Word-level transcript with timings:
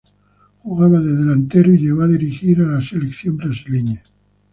Jugaba 0.63 0.99
de 0.99 1.13
delantero 1.13 1.71
y 1.71 1.77
llegó 1.77 2.01
a 2.01 2.07
dirigir 2.07 2.59
a 2.61 2.65
la 2.71 2.81
selección 2.81 3.37
brasileña. 3.37 4.01